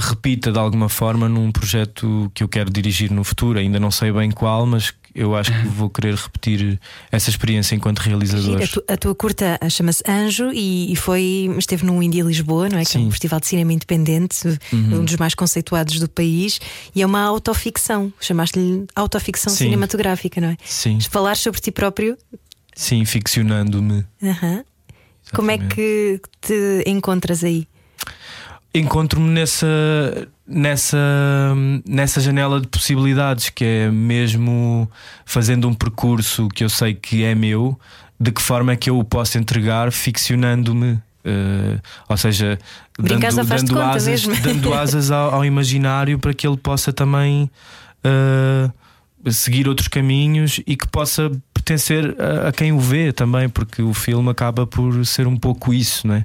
[0.00, 3.58] repita de alguma forma num projeto que eu quero dirigir no futuro.
[3.58, 6.78] Ainda não sei bem qual, mas eu acho que vou querer repetir
[7.10, 8.62] essa experiência enquanto realizador.
[8.62, 12.68] A, tu- a tua curta ah, chama-se Anjo e, e foi esteve no Indie Lisboa,
[12.68, 12.84] não é?
[12.84, 13.10] Que é um Sim.
[13.10, 15.00] festival de cinema independente, Uhum.
[15.00, 16.60] um dos mais conceituados do país,
[16.94, 18.12] e é uma autoficção.
[18.20, 19.64] Chamaste-lhe autoficção Sim.
[19.64, 20.56] cinematográfica, não é?
[20.64, 22.16] Sim, Falar sobre ti próprio.
[22.74, 24.04] sim, ficcionando-me.
[24.22, 24.64] Aham.
[25.34, 27.66] Como é que te encontras aí?
[28.74, 29.66] Encontro-me nessa,
[30.46, 30.98] nessa,
[31.86, 34.90] nessa janela de possibilidades que é mesmo
[35.24, 37.78] fazendo um percurso que eu sei que é meu,
[38.20, 40.98] de que forma é que eu o posso entregar ficcionando-me.
[41.24, 42.58] Uh, ou seja,
[42.98, 47.50] dando, dando asas, dando asas ao, ao imaginário para que ele possa também
[48.04, 48.72] uh,
[49.30, 53.92] seguir outros caminhos e que possa pertencer a, a quem o vê também, porque o
[53.92, 56.24] filme acaba por ser um pouco isso, né?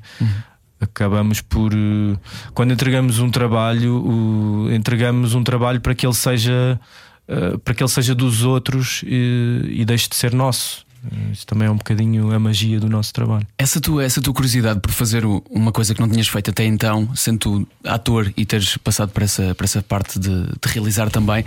[0.84, 2.19] Acabamos por uh,
[2.54, 6.80] quando entregamos um trabalho, entregamos um trabalho para que ele seja
[7.28, 10.86] uh, para que ele seja dos outros e, e deixe de ser nosso.
[11.32, 13.46] Isso também é um bocadinho a magia do nosso trabalho.
[13.58, 17.13] Essa tua, essa tua curiosidade por fazer uma coisa que não tinhas feito até então,
[17.13, 21.43] sendo tu ator e teres passado por essa, por essa parte de, de realizar também,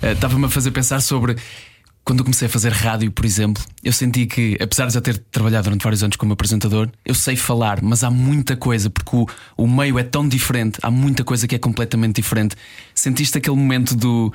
[0.00, 1.36] eh, estava-me a fazer pensar sobre.
[2.04, 5.18] Quando eu comecei a fazer rádio, por exemplo, eu senti que, apesar de já ter
[5.30, 9.26] trabalhado durante vários anos como apresentador, eu sei falar, mas há muita coisa, porque o,
[9.56, 12.56] o meio é tão diferente, há muita coisa que é completamente diferente.
[12.94, 14.32] Sentiste aquele momento do.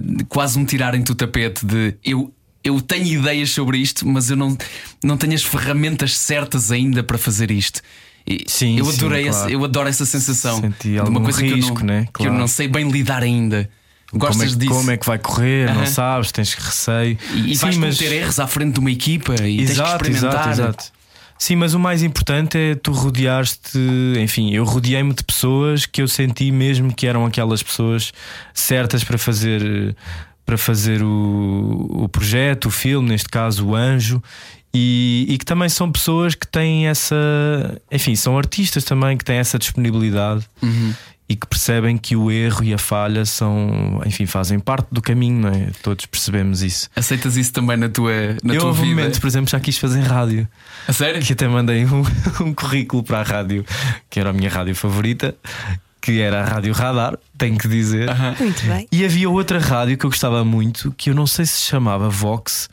[0.00, 4.36] de quase um tirarem-te o tapete de eu, eu tenho ideias sobre isto, mas eu
[4.36, 4.56] não,
[5.02, 7.80] não tenho as ferramentas certas ainda para fazer isto.
[8.26, 9.44] E Sim, eu sim, adorei claro.
[9.46, 12.00] esse- eu adoro essa sensação Senti de uma coisa risco, que, eu não, né?
[12.04, 12.38] que eu Claro.
[12.38, 13.68] não sei bem lidar ainda.
[14.18, 14.74] Gostas como, é, disso?
[14.78, 15.74] como é que vai correr?
[15.74, 17.18] Não sabes, tens receio.
[17.34, 19.72] E, e Sim, vais mas- cometer erros à frente de uma equipa e tens que
[19.72, 20.30] Exato, experimentar.
[20.34, 20.84] exato, exato.
[21.36, 23.76] Sim, mas o mais importante é tu rodeaste,
[24.20, 28.12] enfim, eu rodeei-me de pessoas que eu senti mesmo que eram aquelas pessoas
[28.54, 29.96] certas para fazer
[30.46, 34.22] para fazer o, o projeto, o filme, neste caso o Anjo,
[34.74, 37.16] e, e que também são pessoas que têm essa,
[37.90, 40.92] enfim, são artistas também que têm essa disponibilidade Uhum.
[41.28, 45.40] E que percebem que o erro e a falha são, enfim, fazem parte do caminho,
[45.40, 45.70] não é?
[45.82, 46.90] Todos percebemos isso.
[46.94, 48.86] Aceitas isso também na tua, na eu tua vida?
[48.86, 50.46] momento, por exemplo, já quis fazer rádio.
[50.86, 51.22] A sério?
[51.22, 52.04] Que até mandei um,
[52.44, 53.64] um currículo para a rádio,
[54.10, 55.34] que era a minha rádio favorita,
[56.04, 58.10] que era a Rádio Radar, tenho que dizer.
[58.38, 58.86] Muito bem.
[58.92, 62.68] E havia outra rádio que eu gostava muito, que eu não sei se chamava Vox.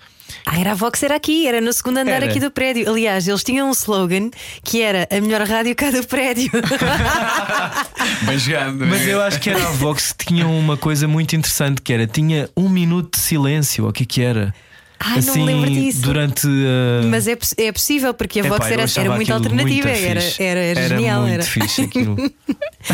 [0.46, 2.26] Ah, era a Vox, era aqui, era no segundo andar Era.
[2.26, 2.90] aqui do prédio.
[2.90, 4.30] Aliás, eles tinham um slogan
[4.64, 6.52] que era a melhor rádio cá do prédio.
[8.24, 8.86] Bem jogado.
[8.86, 12.08] Mas eu acho que era a Vox que tinha uma coisa muito interessante, que era
[12.08, 14.54] tinha um minuto de silêncio, ou o que é que era?
[15.04, 16.02] Ah, não me lembro disso.
[16.02, 16.46] Durante.
[16.48, 20.06] uh, Mas é, é possível, porque a epá, Vox eu era, era muito alternativa, muito
[20.06, 21.22] era, era, era genial.
[21.22, 21.44] muito era.
[21.44, 22.16] fixe aquilo.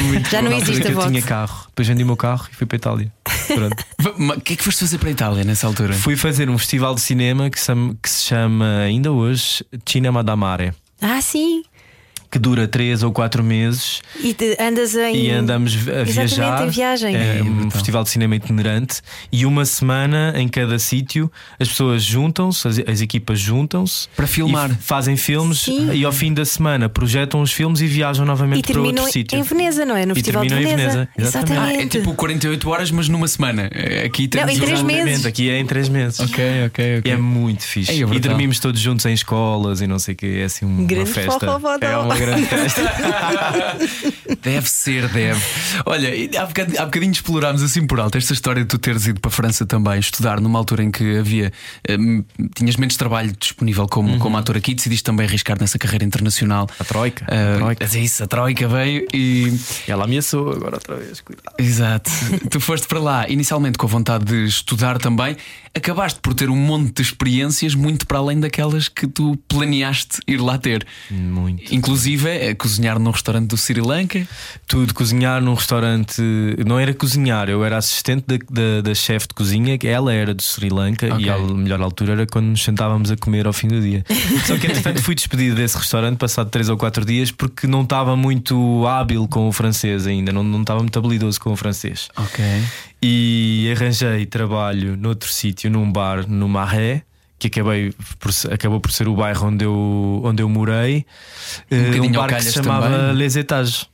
[0.03, 1.07] Muito Já não existe que a eu Vox.
[1.07, 1.65] tinha carro.
[1.67, 3.13] Depois vendi o meu carro e fui para a Itália.
[3.47, 3.85] Pronto.
[4.37, 5.93] O que é que foste fazer para a Itália nessa altura?
[5.93, 10.23] Fui fazer um festival de cinema que se chama, que se chama ainda hoje Cinema
[10.23, 11.63] da Mare, Ah, sim.
[12.29, 15.15] Que dura 3 ou 4 meses E te- andas em.
[15.15, 16.65] e andamos a Exatamente, viajar.
[16.65, 17.15] em viagem.
[17.15, 17.71] É É, um brutal.
[17.71, 23.01] festival de cinema itinerante e uma semana em cada sítio as pessoas juntam-se, as, as
[23.01, 24.69] equipas juntam-se Para filmar.
[24.79, 25.91] fazem filmes Sim.
[25.93, 29.37] e ao fim da semana projetam os filmes e viajam novamente E para outro sítio.
[29.37, 30.05] em Veneza, não é?
[30.05, 31.09] No E Festival de terminam em Veneza.
[31.17, 31.57] Veneza, exatamente.
[31.59, 31.97] Ah, é Exatamente.
[31.99, 33.69] tipo 48 horas, mas numa semana.
[33.73, 35.01] É, Aqui temos em três um- meses.
[35.03, 36.19] Exatamente, aqui é em 3 meses.
[36.19, 37.11] Ok, ok, ok.
[37.11, 37.91] E é muito fixe.
[37.91, 40.39] É e dormimos todos juntos em escolas e não sei o que.
[40.39, 41.31] É assim uma Grande festa.
[41.39, 41.85] forrobodó.
[41.85, 42.81] É uma grande festa.
[44.41, 45.41] Deve ser, deve.
[45.85, 46.09] Olha,
[46.41, 49.29] há bocadinho, há bocadinho explorámos assim por alto esta história de tu teres ido para
[49.29, 51.51] a França também estudar numa altura em que havia.
[51.89, 52.23] hum,
[52.55, 56.67] tinhas menos trabalho disponível como, como ator aqui, decidiste também arriscar nessa carreira internacional.
[56.79, 57.25] A Troika.
[57.27, 57.83] Ah, a Troika.
[57.83, 59.53] É isso, a Troika veio e.
[59.87, 61.19] Ela ameaçou agora outra vez.
[61.19, 61.55] Cuidado.
[61.57, 62.11] Exato.
[62.49, 65.35] tu foste para lá inicialmente com a vontade de estudar também,
[65.75, 70.37] acabaste por ter um monte de experiências muito para além daquelas que tu planeaste ir
[70.37, 70.85] lá ter.
[71.09, 71.73] Muito.
[71.73, 74.27] Inclusive, é cozinhar num restaurante do Sri Lanka.
[74.67, 76.21] Tudo, cozinhar num restaurante.
[76.65, 80.33] Não era cozinhar, eu era assistente da, da, da chefe de cozinha, que ela era
[80.33, 81.25] de Sri Lanka Ok.
[81.25, 84.03] e a melhor altura era quando nos sentávamos a comer ao fim do dia.
[84.45, 88.15] Só que entretanto fui despedido desse restaurante passado 3 ou 4 dias porque não estava
[88.15, 92.09] muito hábil com o francês ainda, não, não estava muito habilidoso com o francês.
[92.15, 92.43] Ok.
[93.01, 97.03] E arranjei trabalho noutro sítio, num bar no Marré.
[97.39, 101.05] Que acabei por, acabou por ser o bairro onde eu, onde eu morei.
[101.69, 103.15] Eh, bocadinho um bar que se chamava também.
[103.15, 103.85] Les Étages.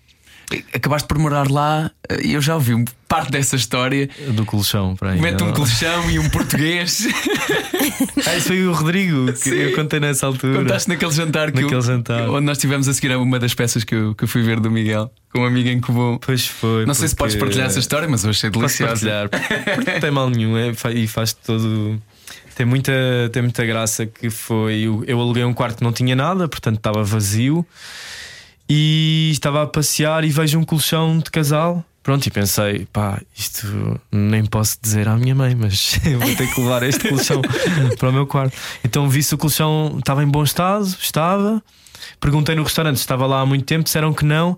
[0.74, 1.90] Acabaste por morar lá
[2.22, 4.08] e eu já ouvi um- parte dessa história.
[4.36, 5.20] Do colchão para aí.
[5.22, 5.54] Mete um não?
[5.54, 7.08] colchão e um português.
[8.26, 9.56] Ah, isso foi o Rodrigo que Sim.
[9.56, 10.60] eu contei nessa altura.
[10.60, 12.30] Contaste naquele jantar que Naquele eu- jantar.
[12.30, 14.60] onde nós estivemos a seguir a uma das peças que eu, que eu fui ver
[14.62, 16.18] do Miguel com um amigo em comum.
[16.22, 16.86] Pois foi.
[16.86, 19.28] Não sei se podes porque- partilhar essa história, mas eu achei Posso deliciosa.
[19.30, 19.76] partilhar.
[19.76, 22.02] Porque não tem mal nenhum é, e faz todo.
[22.56, 22.94] Tem muita,
[23.32, 24.82] tem muita graça que foi.
[24.82, 27.66] Eu, eu aluguei um quarto que não tinha nada, portanto estava vazio.
[28.70, 31.84] E estava a passear e vejo um colchão de casal.
[32.02, 36.60] Pronto, e pensei, pá, isto nem posso dizer à minha mãe, mas vou ter que
[36.60, 37.42] levar este colchão
[37.98, 38.58] para o meu quarto.
[38.84, 41.64] Então vi se o colchão estava em bom estado, estava.
[42.20, 44.58] Perguntei no restaurante se estava lá há muito tempo, disseram que não.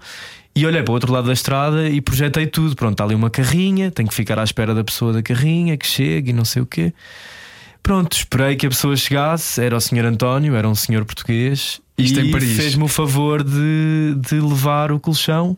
[0.55, 2.75] E olhei para o outro lado da estrada e projetei tudo.
[2.75, 5.85] Pronto, está ali uma carrinha, tenho que ficar à espera da pessoa da carrinha que
[5.85, 6.93] chegue e não sei o quê.
[7.85, 9.63] Pronto, esperei que a pessoa chegasse.
[9.63, 11.79] Era o senhor António, era um senhor português.
[11.95, 12.57] Isto e em Paris.
[12.57, 15.55] fez-me o favor de, de levar o colchão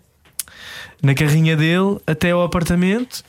[1.01, 3.23] na carrinha dele até ao apartamento.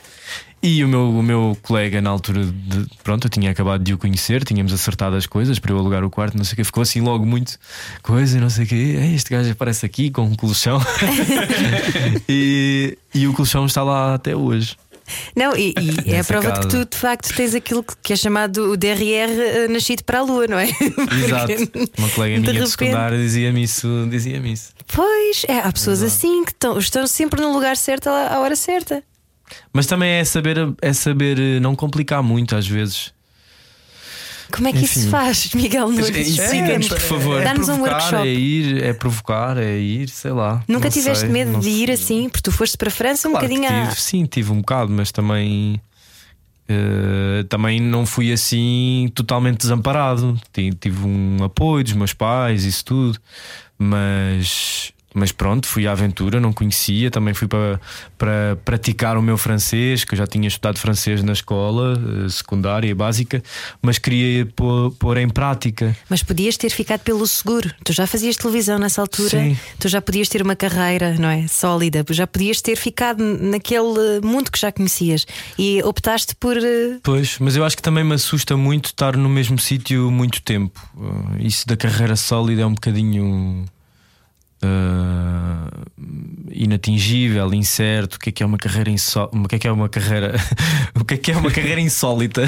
[0.61, 3.99] E o meu, o meu colega, na altura, de, pronto, eu tinha acabado de o
[3.99, 6.83] conhecer, tínhamos acertado as coisas para eu alugar o quarto, não sei o que, ficou
[6.83, 7.57] assim logo muito
[8.03, 8.75] coisa, não sei o que.
[9.15, 10.81] Este gajo aparece aqui com um colchão
[12.29, 14.77] e, e o colchão está lá até hoje.
[15.37, 15.75] Não, e,
[16.07, 16.85] e é a prova de que casa.
[16.85, 20.47] tu de facto tens aquilo que é chamado o DRR eh, nascido para a lua,
[20.47, 20.68] não é?
[21.25, 21.53] Exato.
[21.99, 24.73] Uma colega de minha de secundário dizia-me isso, dizia-me isso.
[24.87, 28.57] Pois, é, há pessoas assim que estão, estão sempre no lugar certo à à hora
[28.57, 29.03] certa.
[29.73, 33.12] Mas também é saber, é saber eh, não complicar muito às vezes.
[34.53, 35.07] Como é que isso Enfim.
[35.07, 36.09] se faz, Miguel Nunes?
[36.11, 37.41] Ensina-nos, por favor.
[37.41, 38.27] É Dá-nos um provocar, workshop.
[38.29, 40.63] É ir, é provocar, é ir, sei lá.
[40.67, 41.95] Nunca tiveste sei, medo de ir sei.
[41.95, 42.29] assim?
[42.29, 45.13] Porque tu foste para a França um Claro bocadinho tive, sim, tive um bocado, mas
[45.13, 45.81] também
[46.69, 50.39] eh, também não fui assim totalmente desamparado.
[50.53, 53.19] Ti- Tive um apoio dos meus pais, isso tudo,
[53.79, 54.93] mas.
[55.14, 57.11] Mas pronto, fui à aventura, não conhecia.
[57.11, 57.81] Também fui para,
[58.16, 62.88] para praticar o meu francês, que eu já tinha estudado francês na escola eh, secundária
[62.88, 63.42] e básica,
[63.81, 65.97] mas queria pôr, pôr em prática.
[66.11, 67.71] Mas podias ter ficado pelo seguro.
[67.85, 69.57] Tu já fazias televisão nessa altura, Sim.
[69.79, 71.47] tu já podias ter uma carreira, não é?
[71.49, 75.27] Sólida, já podias ter ficado naquele mundo que já conhecias
[75.59, 76.57] e optaste por.
[76.57, 80.42] eh, Pois, mas eu acho que também me assusta muito estar no mesmo sítio muito
[80.42, 80.87] tempo.
[80.94, 83.64] Uh, isso da carreira sólida é um bocadinho
[84.64, 85.87] uh,
[86.51, 88.16] inatingível, incerto.
[88.16, 89.31] O que é que é uma carreira insó...
[89.33, 90.35] O que é que é uma carreira?
[90.99, 92.42] o que é que é uma carreira insólita?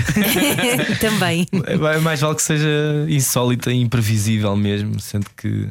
[1.00, 1.46] Também.
[1.66, 5.68] É mais vale que seja insólita e imprevisível mesmo, sendo que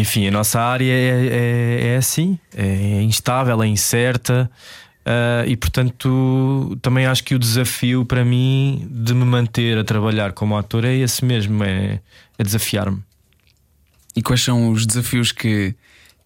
[0.00, 4.50] enfim, a nossa área é, é, é assim, é instável, é incerta.
[5.04, 10.32] ah, e portanto, também acho que o desafio para mim de me manter a trabalhar
[10.32, 12.00] como ator é esse mesmo: é,
[12.38, 13.02] é desafiar-me.
[14.14, 15.74] E quais são os desafios que,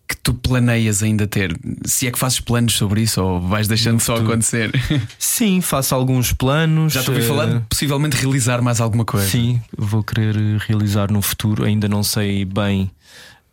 [0.08, 1.56] que tu planeias ainda ter?
[1.84, 4.72] Se é que fazes planos sobre isso ou vais deixando só acontecer?
[5.18, 6.92] Sim, faço alguns planos.
[6.92, 9.28] Já te ouvi ah, falar de possivelmente realizar mais alguma coisa.
[9.28, 10.34] Sim, vou querer
[10.66, 11.64] realizar no futuro.
[11.64, 12.90] Ainda não sei bem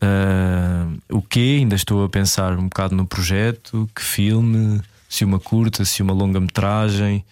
[0.02, 5.39] ah, o que, ainda estou a pensar um bocado no projeto, que filme, se uma
[5.39, 7.24] curta, se uma longa-metragem,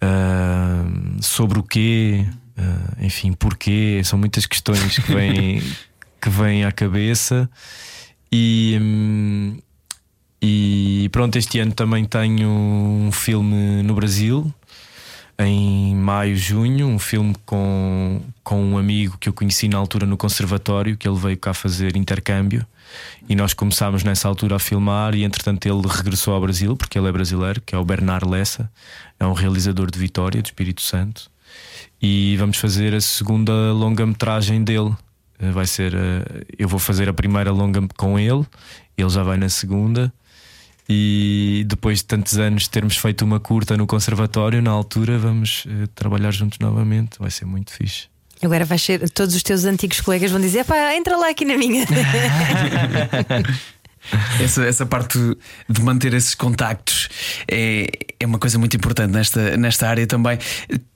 [0.00, 0.84] ah,
[1.20, 4.00] sobre o quê, ah, enfim, porquê.
[4.04, 5.62] São muitas questões que vêm,
[6.22, 7.50] que vêm à cabeça.
[8.32, 8.78] E.
[8.80, 9.58] hum,
[10.44, 14.52] e pronto, este ano também tenho um filme no Brasil,
[15.38, 20.16] em maio, junho, um filme com, com um amigo que eu conheci na altura no
[20.16, 22.66] conservatório, que ele veio cá fazer intercâmbio.
[23.28, 27.06] E nós começámos nessa altura a filmar, e entretanto ele regressou ao Brasil, porque ele
[27.08, 28.68] é brasileiro, que é o Bernard Lessa,
[29.20, 31.30] é um realizador de Vitória, do Espírito Santo.
[32.02, 34.92] E vamos fazer a segunda longa-metragem dele.
[35.42, 38.46] Eh, Vai ser, eh, eu vou fazer a primeira longa com ele,
[38.96, 40.12] ele já vai na segunda.
[40.88, 45.64] E depois de tantos anos de termos feito uma curta no conservatório, na altura vamos
[45.66, 47.18] eh, trabalhar juntos novamente.
[47.18, 48.06] Vai ser muito fixe.
[48.42, 51.56] Agora vais ser, todos os teus antigos colegas vão dizer: pá, entra lá aqui na
[51.56, 51.86] minha.
[54.40, 55.18] Essa, essa parte
[55.68, 57.08] de manter esses contactos
[57.48, 57.86] é,
[58.18, 60.38] é uma coisa muito importante nesta, nesta área também.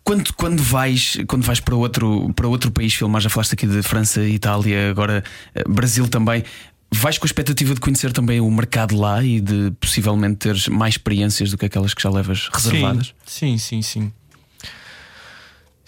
[0.02, 3.82] Quando, quando, vais, quando vais para outro, para outro país filmar, já falaste aqui de
[3.82, 5.22] França, Itália, agora
[5.54, 6.44] eh, Brasil também.
[6.92, 10.94] Vais com a expectativa de conhecer também o mercado lá e de possivelmente teres mais
[10.94, 13.12] experiências do que aquelas que já levas reservadas?
[13.26, 14.02] Sim, sim, sim.
[14.02, 14.12] Sim,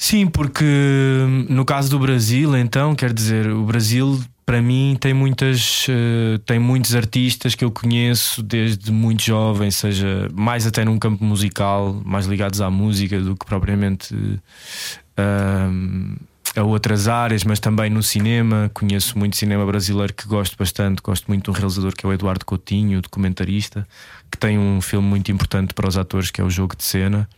[0.00, 5.12] Sim, porque hum, no caso do Brasil, então, quer dizer, o Brasil para mim tem
[5.12, 10.98] muitas eh, tem muitos artistas que eu conheço desde muito jovem, seja mais até num
[10.98, 16.16] campo musical, mais ligados à música do que propriamente hum,
[16.56, 18.70] a outras áreas, mas também no cinema.
[18.72, 21.02] Conheço muito cinema brasileiro que gosto bastante.
[21.02, 23.86] Gosto muito de um realizador que é o Eduardo Coutinho, documentarista,
[24.30, 27.28] que tem um filme muito importante para os atores que é o Jogo de Cena.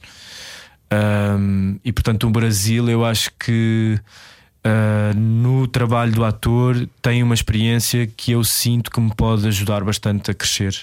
[0.93, 3.99] Um, e portanto, o Brasil, eu acho que
[4.65, 9.85] uh, no trabalho do ator tem uma experiência que eu sinto que me pode ajudar
[9.85, 10.77] bastante a crescer.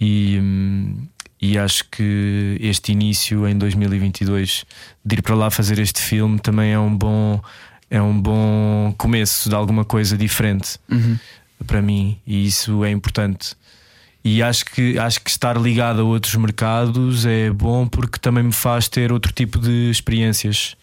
[0.00, 0.40] E,
[1.40, 4.64] e acho que este início em 2022
[5.04, 7.40] de ir para lá fazer este filme também é um bom,
[7.90, 10.78] é um bom começo de alguma coisa diferente
[11.66, 13.54] para mim, e isso é importante.
[14.24, 18.52] E acho que, acho que estar ligado a outros mercados é bom porque também me
[18.52, 20.76] faz ter outro tipo de experiências.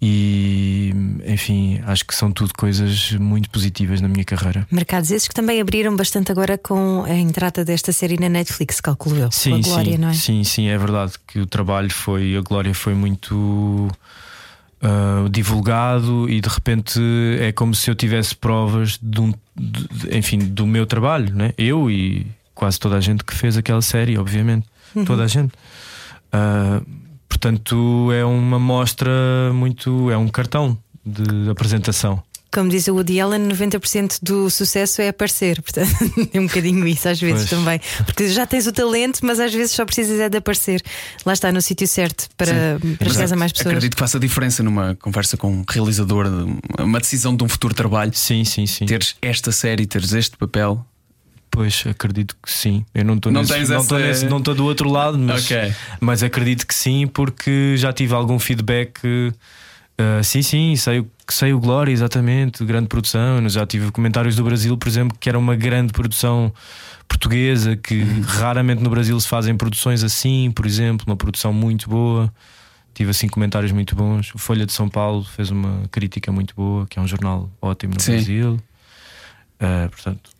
[0.00, 0.94] E
[1.26, 4.64] enfim, acho que são tudo coisas muito positivas na minha carreira.
[4.70, 9.16] Mercados esses que também abriram bastante agora com a entrada desta série na Netflix, calculo
[9.16, 9.32] eu.
[9.32, 10.14] Sim, Glória, sim, não é?
[10.14, 13.88] sim, sim, é verdade que o trabalho foi, a Glória foi muito
[14.82, 17.00] uh, divulgado e de repente
[17.40, 21.52] é como se eu tivesse provas de um, de- enfim, do meu trabalho, né?
[21.58, 22.24] Eu e
[22.54, 24.64] quase toda a gente que fez aquela série, obviamente,
[25.04, 25.52] toda a gente.
[26.32, 29.10] Uh, portanto, é uma mostra
[29.52, 32.22] muito, é um cartão de apresentação.
[32.50, 35.60] Como diz o Woody Allen, 90% do sucesso é aparecer.
[35.60, 35.92] Portanto,
[36.32, 37.50] é um bocadinho isso às vezes Pois.
[37.50, 37.80] também.
[38.06, 40.82] Porque já tens o talento, mas às vezes só precisas é de aparecer.
[41.26, 43.66] Lá está no sítio certo para, para chegares a mais pessoas.
[43.66, 46.26] Acredito que faça diferença numa conversa com um realizador,
[46.78, 48.12] uma decisão de um futuro trabalho.
[48.14, 48.86] Sim, sim, sim.
[48.86, 50.84] Teres esta série, teres este papel.
[51.58, 52.84] Pois, acredito que sim.
[52.94, 55.74] Eu não estou Não nesse- não essa- estou não estou do outro lado, mas, Ok.
[56.00, 59.00] mas acredito que sim, porque já tive algum feedback.
[59.04, 63.42] uh, sim, sim, sei, sei o Glória, exatamente, grande produção.
[63.42, 66.52] Eu Já tive comentários do Brasil, por exemplo, que era uma grande produção
[67.08, 68.04] portuguesa, que
[68.38, 72.32] raramente no Brasil se fazem produções assim, por exemplo, uma produção muito boa.
[72.94, 74.32] Tive assim comentários muito bons.
[74.32, 77.94] O Folha de São Paulo fez uma crítica muito boa, que é um jornal ótimo
[77.94, 78.12] no Sim.
[78.12, 78.60] Brasil.
[79.60, 80.30] Uh, portanto,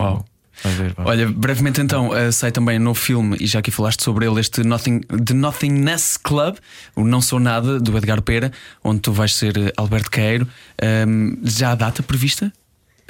[0.00, 0.24] Uau.
[0.68, 0.94] Ver.
[0.98, 4.62] Olha, brevemente então, eh, sai também no filme, e já aqui falaste sobre ele, este
[4.62, 6.56] Nothing, The Nothingness Club,
[6.94, 8.52] o Não Sou Nada, do Edgar Pera,
[8.84, 10.46] onde tu vais ser eh, Alberto Queiro.
[10.82, 12.52] Ahm, já há data prevista?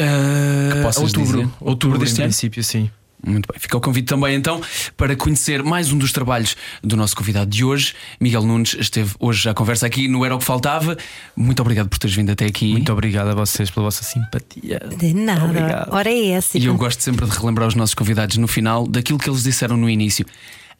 [0.00, 1.54] Uh, possas outubro, dizer?
[1.60, 2.30] Outubro deste em ano?
[2.30, 2.90] princípio, sim.
[3.24, 4.60] Muito bem, fica o convite também então
[4.96, 7.94] para conhecer mais um dos trabalhos do nosso convidado de hoje.
[8.20, 10.96] Miguel Nunes esteve hoje à conversa aqui no Era o que Faltava.
[11.36, 12.72] Muito obrigado por teres vindo até aqui.
[12.72, 14.80] Muito obrigado a vocês pela vossa simpatia.
[14.96, 15.44] De nada.
[15.44, 15.92] Obrigado.
[15.92, 16.58] Ora é essa.
[16.58, 19.76] E eu gosto sempre de relembrar os nossos convidados no final daquilo que eles disseram
[19.76, 20.24] no início.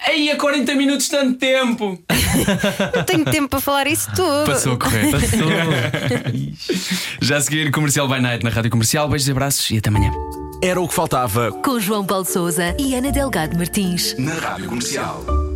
[0.09, 2.03] Ei, a 40 minutos tanto tempo!
[2.97, 4.47] Não tenho tempo para falar isso tudo.
[4.47, 5.11] Passou a correr.
[7.21, 9.09] Já a seguir, Comercial by Night na Rádio Comercial.
[9.09, 10.11] Beijos e abraços e até amanhã.
[10.63, 14.15] Era o que faltava Com João Paulo Souza e Ana Delgado Martins.
[14.19, 15.50] na Rádio Comercial.